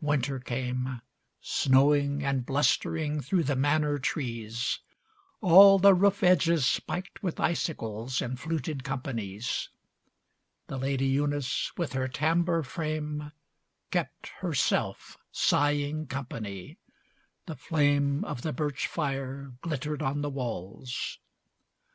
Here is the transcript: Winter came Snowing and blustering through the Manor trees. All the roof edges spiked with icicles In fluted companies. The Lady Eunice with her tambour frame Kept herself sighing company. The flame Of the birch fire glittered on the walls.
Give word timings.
Winter 0.00 0.38
came 0.40 1.02
Snowing 1.42 2.24
and 2.24 2.46
blustering 2.46 3.20
through 3.20 3.42
the 3.42 3.54
Manor 3.54 3.98
trees. 3.98 4.78
All 5.42 5.78
the 5.78 5.92
roof 5.92 6.22
edges 6.22 6.64
spiked 6.66 7.22
with 7.22 7.38
icicles 7.38 8.22
In 8.22 8.36
fluted 8.36 8.84
companies. 8.84 9.68
The 10.68 10.78
Lady 10.78 11.04
Eunice 11.04 11.76
with 11.76 11.92
her 11.92 12.08
tambour 12.08 12.62
frame 12.62 13.32
Kept 13.90 14.28
herself 14.38 15.18
sighing 15.30 16.06
company. 16.06 16.78
The 17.44 17.54
flame 17.56 18.24
Of 18.24 18.40
the 18.40 18.54
birch 18.54 18.86
fire 18.86 19.52
glittered 19.60 20.00
on 20.00 20.22
the 20.22 20.30
walls. 20.30 21.18